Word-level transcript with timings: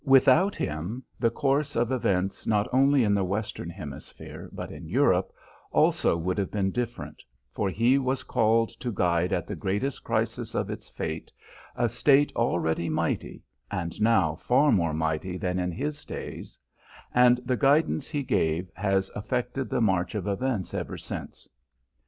Without 0.03 0.55
him, 0.55 1.03
the 1.19 1.29
course 1.29 1.75
of 1.75 1.91
events 1.91 2.47
not 2.47 2.67
only 2.73 3.03
in 3.03 3.13
the 3.13 3.23
Western 3.23 3.69
hemisphere 3.69 4.49
but 4.51 4.71
in 4.71 4.87
Europe 4.87 5.31
also 5.71 6.17
would 6.17 6.39
have 6.39 6.49
been 6.49 6.71
different, 6.71 7.21
for 7.53 7.69
he 7.69 7.99
was 7.99 8.23
called 8.23 8.69
to 8.69 8.91
guide 8.91 9.31
at 9.31 9.45
the 9.45 9.55
greatest 9.55 10.03
crisis 10.03 10.55
of 10.55 10.71
its 10.71 10.89
fate 10.89 11.31
a 11.75 11.87
State 11.87 12.31
already 12.35 12.89
mighty, 12.89 13.43
and 13.69 14.01
now 14.01 14.33
far 14.33 14.71
more 14.71 14.91
mighty 14.95 15.37
than 15.37 15.59
in 15.59 15.71
his 15.71 16.03
days, 16.03 16.57
and 17.13 17.37
the 17.45 17.55
guidance 17.55 18.07
he 18.07 18.23
gave 18.23 18.71
has 18.73 19.11
affected 19.15 19.69
the 19.69 19.81
march 19.81 20.15
of 20.15 20.25
events 20.27 20.73
ever 20.73 20.97
since. 20.97 21.47